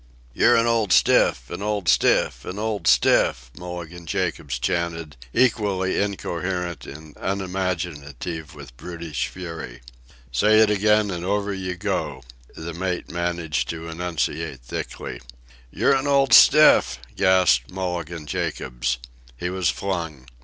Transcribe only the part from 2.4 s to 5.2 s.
an old stiff," Mulligan Jacobs chanted,